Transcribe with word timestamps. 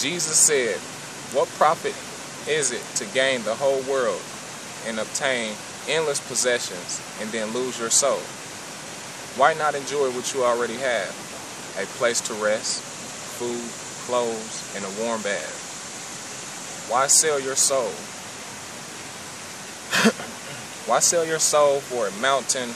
Jesus 0.00 0.38
said, 0.38 0.76
What 1.36 1.48
profit 1.58 1.94
is 2.48 2.70
it 2.72 2.82
to 2.96 3.04
gain 3.14 3.42
the 3.42 3.54
whole 3.54 3.82
world 3.90 4.22
and 4.86 4.98
obtain 4.98 5.54
endless 5.88 6.20
possessions 6.26 7.02
and 7.20 7.30
then 7.30 7.52
lose 7.52 7.78
your 7.80 7.90
soul? 7.90 8.20
Why 9.36 9.54
not 9.54 9.74
enjoy 9.74 10.10
what 10.10 10.32
you 10.34 10.44
already 10.44 10.76
have? 10.76 11.10
A 11.78 11.86
place 11.98 12.20
to 12.22 12.34
rest, 12.34 12.80
food, 13.38 13.70
clothes, 14.06 14.72
and 14.76 14.84
a 14.84 15.02
warm 15.02 15.22
bath. 15.22 16.86
Why 16.88 17.06
sell 17.08 17.40
your 17.40 17.56
soul? 17.56 17.90
Why 20.88 21.00
sell 21.00 21.26
your 21.26 21.38
soul 21.38 21.80
for 21.80 22.06
a 22.06 22.12
mountain 22.20 22.70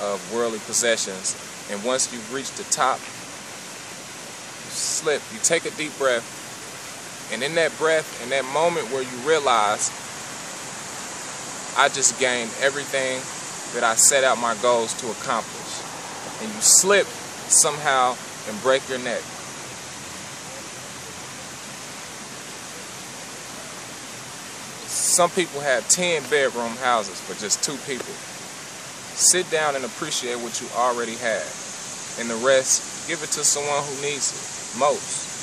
of 0.00 0.32
worldly 0.32 0.60
possessions 0.60 1.36
and 1.70 1.82
once 1.82 2.12
you've 2.12 2.32
reached 2.32 2.56
the 2.56 2.64
top, 2.64 2.98
you 2.98 4.70
slip, 4.70 5.22
you 5.32 5.38
take 5.42 5.64
a 5.64 5.70
deep 5.70 5.96
breath, 5.96 6.43
and 7.32 7.42
in 7.42 7.54
that 7.54 7.76
breath, 7.78 8.22
in 8.22 8.30
that 8.30 8.44
moment 8.52 8.90
where 8.90 9.02
you 9.02 9.16
realize, 9.26 9.90
I 11.76 11.88
just 11.88 12.18
gained 12.20 12.50
everything 12.60 13.18
that 13.74 13.82
I 13.82 13.96
set 13.96 14.22
out 14.22 14.38
my 14.38 14.54
goals 14.62 14.94
to 15.00 15.10
accomplish. 15.10 15.82
And 16.42 16.52
you 16.52 16.60
slip 16.60 17.06
somehow 17.06 18.16
and 18.48 18.62
break 18.62 18.88
your 18.88 18.98
neck. 18.98 19.22
Some 24.86 25.30
people 25.30 25.60
have 25.60 25.88
10 25.88 26.22
bedroom 26.30 26.76
houses 26.82 27.20
for 27.20 27.34
just 27.40 27.62
two 27.64 27.76
people. 27.86 28.14
Sit 29.14 29.50
down 29.50 29.76
and 29.76 29.84
appreciate 29.84 30.36
what 30.36 30.60
you 30.60 30.66
already 30.76 31.14
have. 31.16 32.16
And 32.18 32.30
the 32.30 32.36
rest, 32.46 33.08
give 33.08 33.22
it 33.22 33.30
to 33.30 33.44
someone 33.44 33.82
who 33.82 34.02
needs 34.02 34.30
it 34.30 34.78
most. 34.78 35.33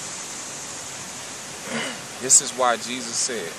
This 2.22 2.42
is 2.42 2.52
why 2.54 2.78
Jesus 2.78 3.18
said, 3.18 3.50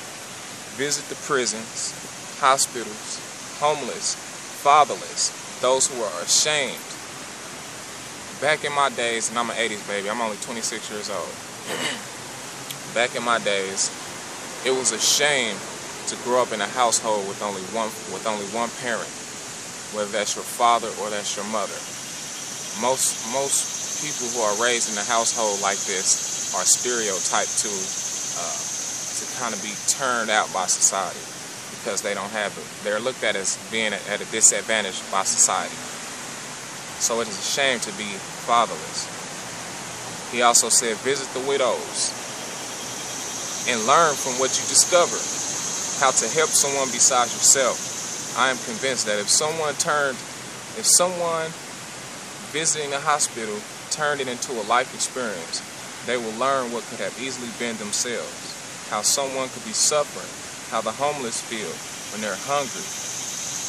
visit 0.79 1.05
the 1.11 1.19
prisons, 1.27 1.91
hospitals, 2.39 3.19
homeless, 3.59 4.15
fatherless, 4.63 5.35
those 5.61 5.91
who 5.91 6.01
are 6.03 6.23
ashamed. 6.23 6.79
Back 8.41 8.65
in 8.65 8.73
my 8.73 8.91
days, 8.91 9.31
and 9.31 9.39
I'm 9.39 9.51
an 9.51 9.57
80s 9.57 9.87
baby, 9.87 10.09
I'm 10.09 10.21
only 10.21 10.37
26 10.39 10.91
years 10.91 11.11
old. 11.11 11.35
Back 12.95 13.17
in 13.17 13.23
my 13.23 13.39
days, 13.41 13.91
it 14.65 14.71
was 14.71 14.93
a 14.93 15.01
shame 15.01 15.57
to 16.07 16.17
grow 16.23 16.43
up 16.43 16.53
in 16.53 16.61
a 16.61 16.67
household 16.67 17.27
with 17.27 17.43
only 17.43 17.63
one 17.75 17.91
with 18.11 18.27
only 18.27 18.47
one 18.55 18.71
parent 18.83 19.11
whether 19.95 20.11
that's 20.11 20.37
your 20.37 20.45
father 20.45 20.89
or 21.01 21.11
that's 21.11 21.37
your 21.37 21.45
mother. 21.53 21.77
Most 22.81 23.29
most 23.33 24.01
people 24.01 24.27
who 24.33 24.41
are 24.41 24.57
raised 24.65 24.91
in 24.91 24.97
a 24.97 25.05
household 25.05 25.61
like 25.61 25.79
this 25.85 26.55
are 26.57 26.65
stereotyped 26.65 27.59
to 27.61 27.71
to 29.23 29.39
kind 29.39 29.55
of 29.55 29.63
be 29.63 29.71
turned 29.87 30.31
out 30.31 30.51
by 30.53 30.67
society 30.67 31.23
because 31.79 32.03
they 32.03 32.15
don't 32.15 32.35
have 32.35 32.51
it. 32.59 32.67
They're 32.83 32.99
looked 32.99 33.23
at 33.23 33.37
as 33.37 33.57
being 33.71 33.95
at 33.95 34.21
a 34.21 34.27
disadvantage 34.35 34.99
by 35.15 35.23
society. 35.23 35.79
So 36.99 37.23
it 37.23 37.29
is 37.31 37.39
a 37.39 37.47
shame 37.47 37.79
to 37.87 37.93
be 37.95 38.11
fatherless. 38.45 39.07
He 40.35 40.43
also 40.43 40.69
said, 40.69 40.97
visit 40.99 41.31
the 41.39 41.47
widows 41.47 42.11
and 43.71 43.79
learn 43.87 44.15
from 44.19 44.43
what 44.43 44.51
you 44.59 44.67
discover 44.67 45.15
how 46.03 46.11
to 46.11 46.27
help 46.35 46.51
someone 46.51 46.91
besides 46.91 47.33
yourself 47.33 47.93
I 48.37 48.49
am 48.49 48.57
convinced 48.65 49.05
that 49.07 49.19
if 49.21 49.29
someone 49.29 49.75
turned, 49.75 50.17
if 50.81 50.87
someone 50.89 51.53
visiting 52.49 52.95
a 52.95 53.01
hospital 53.01 53.61
turned 53.91 54.23
it 54.23 54.29
into 54.29 54.53
a 54.53 54.65
life 54.65 54.95
experience, 54.95 55.61
they 56.07 56.17
will 56.17 56.33
learn 56.41 56.73
what 56.73 56.83
could 56.89 56.99
have 57.01 57.13
easily 57.21 57.53
been 57.59 57.77
themselves. 57.77 58.52
How 58.93 59.01
someone 59.01 59.49
could 59.49 59.65
be 59.65 59.73
suffering, 59.73 60.29
how 60.69 60.85
the 60.85 60.93
homeless 60.93 61.41
feel 61.41 61.73
when 62.13 62.21
they're 62.21 62.37
hungry, 62.45 62.85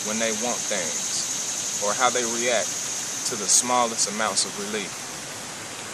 when 0.03 0.19
they 0.19 0.35
want 0.43 0.59
things, 0.59 1.79
or 1.79 1.95
how 1.95 2.11
they 2.11 2.27
react 2.27 2.67
to 3.31 3.39
the 3.39 3.47
smallest 3.47 4.11
amounts 4.11 4.43
of 4.43 4.51
relief. 4.67 4.91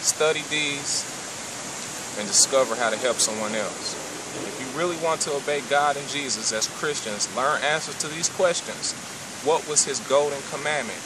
Study 0.02 0.42
these 0.50 1.06
and 2.18 2.26
discover 2.26 2.74
how 2.74 2.90
to 2.90 2.98
help 2.98 3.22
someone 3.22 3.54
else. 3.54 3.94
If 4.50 4.58
you 4.58 4.66
really 4.74 4.98
want 4.98 5.22
to 5.30 5.38
obey 5.38 5.62
God 5.70 5.94
and 5.94 6.08
Jesus 6.10 6.50
as 6.50 6.66
Christians, 6.82 7.30
learn 7.38 7.62
answers 7.62 8.02
to 8.02 8.10
these 8.10 8.28
questions. 8.34 8.98
What 9.46 9.62
was 9.70 9.86
his 9.86 10.02
golden 10.10 10.42
commandment? 10.50 10.98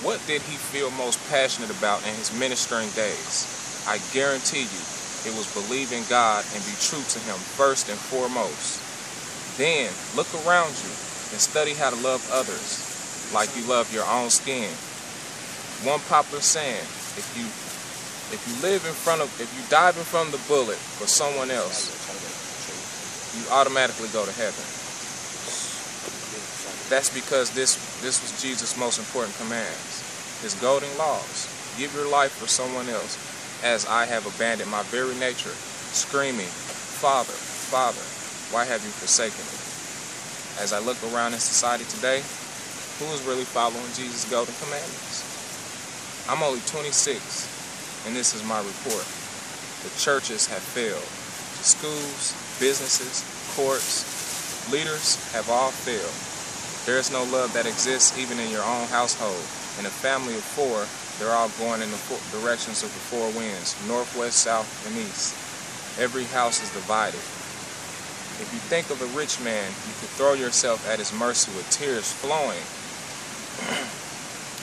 What 0.00 0.16
did 0.24 0.40
he 0.48 0.56
feel 0.56 0.88
most 0.96 1.20
passionate 1.28 1.68
about 1.76 2.00
in 2.08 2.16
his 2.16 2.32
ministering 2.32 2.88
days? 2.96 3.84
I 3.84 4.00
guarantee 4.16 4.64
you, 4.64 4.82
it 5.26 5.36
was 5.36 5.48
believe 5.52 5.92
in 5.92 6.04
God 6.08 6.44
and 6.54 6.64
be 6.64 6.76
true 6.80 7.02
to 7.02 7.18
him 7.28 7.36
first 7.56 7.88
and 7.88 7.98
foremost. 7.98 8.80
Then, 9.58 9.92
look 10.16 10.30
around 10.46 10.72
you 10.80 10.92
and 11.32 11.40
study 11.40 11.74
how 11.74 11.90
to 11.90 12.00
love 12.00 12.24
others 12.32 13.30
like 13.34 13.54
you 13.56 13.62
love 13.68 13.92
your 13.92 14.06
own 14.06 14.30
skin. 14.30 14.70
One 15.86 16.00
popular 16.08 16.40
saying, 16.40 16.84
if 17.16 17.26
you 17.36 17.46
if 18.30 18.38
you 18.46 18.54
live 18.62 18.86
in 18.86 18.94
front 18.94 19.20
of 19.22 19.28
if 19.40 19.50
you 19.58 19.62
dive 19.68 19.96
in 19.98 20.04
front 20.04 20.32
of 20.32 20.38
the 20.38 20.44
bullet 20.46 20.78
for 20.78 21.06
someone 21.06 21.50
else, 21.50 21.90
you 23.36 23.42
automatically 23.52 24.08
go 24.12 24.24
to 24.24 24.32
heaven. 24.32 24.64
That's 26.90 27.10
because 27.12 27.50
this 27.50 27.76
this 28.02 28.22
was 28.22 28.34
Jesus' 28.42 28.78
most 28.78 28.98
important 28.98 29.36
commands. 29.38 30.02
His 30.42 30.54
golden 30.58 30.90
laws. 30.98 31.46
Give 31.78 31.94
your 31.94 32.10
life 32.10 32.32
for 32.32 32.48
someone 32.48 32.88
else, 32.88 33.14
as 33.62 33.86
I 33.86 34.06
have 34.06 34.26
abandoned 34.26 34.70
my 34.70 34.82
very 34.84 35.14
nature, 35.16 35.52
screaming, 35.92 36.48
Father, 37.00 37.32
Father, 37.32 38.00
why 38.54 38.64
have 38.64 38.82
you 38.84 38.90
forsaken 38.90 39.44
me? 39.44 39.58
As 40.62 40.72
I 40.72 40.80
look 40.80 40.96
around 41.12 41.32
in 41.34 41.40
society 41.40 41.84
today, 41.84 42.24
who 42.98 43.08
is 43.12 43.24
really 43.24 43.44
following 43.44 43.92
Jesus' 43.92 44.28
golden 44.28 44.54
commandments? 44.60 45.24
I'm 46.28 46.42
only 46.42 46.60
26, 46.66 48.06
and 48.06 48.16
this 48.16 48.34
is 48.34 48.44
my 48.44 48.58
report. 48.58 49.04
The 49.84 49.92
churches 49.98 50.46
have 50.48 50.62
failed. 50.62 51.08
The 51.58 51.64
schools, 51.64 52.36
businesses, 52.60 53.24
courts, 53.56 54.04
leaders 54.72 55.16
have 55.32 55.48
all 55.48 55.70
failed. 55.70 56.16
There 56.86 56.98
is 56.98 57.12
no 57.12 57.24
love 57.32 57.52
that 57.52 57.66
exists 57.66 58.16
even 58.18 58.38
in 58.38 58.50
your 58.50 58.64
own 58.64 58.86
household. 58.88 59.59
In 59.80 59.86
a 59.86 59.88
family 59.88 60.36
of 60.36 60.44
four, 60.44 60.84
they're 61.16 61.32
all 61.32 61.48
going 61.56 61.80
in 61.80 61.88
the 61.88 62.00
directions 62.36 62.84
of 62.84 62.92
the 62.92 63.00
four 63.00 63.32
winds, 63.32 63.72
north, 63.88 64.12
west, 64.12 64.44
south, 64.44 64.68
and 64.84 64.92
east. 64.92 65.32
Every 65.96 66.24
house 66.24 66.62
is 66.62 66.68
divided. 66.76 67.16
If 68.44 68.52
you 68.52 68.60
think 68.68 68.92
of 68.92 69.00
a 69.00 69.08
rich 69.16 69.40
man, 69.40 69.72
you 69.88 69.96
could 69.96 70.12
throw 70.20 70.34
yourself 70.34 70.84
at 70.84 70.98
his 70.98 71.16
mercy 71.16 71.48
with 71.56 71.64
tears 71.70 72.12
flowing 72.12 72.60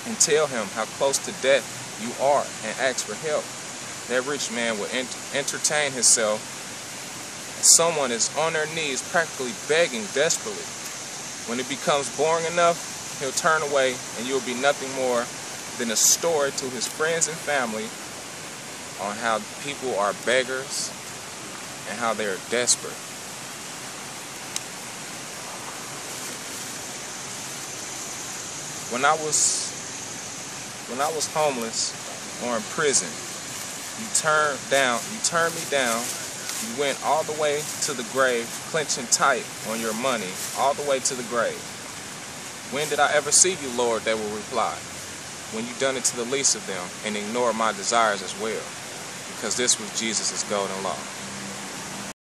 and 0.06 0.22
tell 0.22 0.46
him 0.46 0.70
how 0.78 0.86
close 1.02 1.18
to 1.26 1.34
death 1.42 1.66
you 1.98 2.14
are 2.22 2.46
and 2.62 2.78
ask 2.78 3.02
for 3.02 3.18
help. 3.26 3.42
That 4.14 4.30
rich 4.30 4.54
man 4.54 4.78
will 4.78 4.94
ent 4.94 5.18
entertain 5.34 5.94
himself 5.94 6.46
someone 7.66 8.12
is 8.12 8.30
on 8.38 8.54
their 8.54 8.70
knees 8.76 9.02
practically 9.10 9.54
begging 9.68 10.06
desperately. 10.14 10.62
When 11.50 11.60
it 11.60 11.68
becomes 11.68 12.16
boring 12.16 12.46
enough, 12.46 12.97
he'll 13.20 13.32
turn 13.32 13.62
away 13.64 13.96
and 14.18 14.28
you'll 14.28 14.42
be 14.42 14.54
nothing 14.54 14.92
more 14.96 15.26
than 15.78 15.92
a 15.92 15.96
story 15.96 16.52
to 16.52 16.66
his 16.70 16.88
friends 16.88 17.28
and 17.28 17.38
family 17.38 17.86
on 19.02 19.16
how 19.18 19.40
people 19.64 19.98
are 20.00 20.14
beggars 20.26 20.92
and 21.90 22.00
how 22.00 22.14
they're 22.14 22.38
desperate. 22.50 22.98
When 28.94 29.04
I 29.04 29.14
was 29.24 29.74
when 30.90 31.02
I 31.02 31.12
was 31.12 31.28
homeless 31.34 31.92
or 32.46 32.56
in 32.56 32.64
prison, 32.72 33.12
you 34.00 34.08
turned 34.16 34.60
down, 34.70 35.02
you 35.12 35.20
turned 35.24 35.54
me 35.54 35.62
down 35.70 36.02
you 36.66 36.82
went 36.82 36.98
all 37.06 37.24
the 37.24 37.40
way 37.40 37.62
to 37.84 37.94
the 37.94 38.06
grave, 38.12 38.48
clenching 38.72 39.06
tight 39.08 39.46
on 39.70 39.80
your 39.80 39.94
money, 39.94 40.30
all 40.58 40.74
the 40.74 40.88
way 40.90 41.00
to 41.00 41.14
the 41.14 41.24
grave. 41.24 41.77
When 42.72 42.90
did 42.90 43.00
I 43.00 43.14
ever 43.14 43.32
see 43.32 43.52
you, 43.52 43.70
Lord? 43.78 44.02
They 44.04 44.14
will 44.14 44.36
reply. 44.36 44.76
When 45.56 45.66
you 45.66 45.72
done 45.80 45.96
it 45.96 46.04
to 46.12 46.18
the 46.18 46.26
least 46.26 46.56
of 46.56 46.68
them 46.68 46.84
and 47.06 47.16
ignored 47.16 47.56
my 47.56 47.72
desires 47.72 48.22
as 48.22 48.36
well. 48.42 48.62
Because 49.36 49.56
this 49.56 49.80
was 49.80 49.88
Jesus' 49.98 50.44
golden 50.50 50.84
law. 50.84 50.98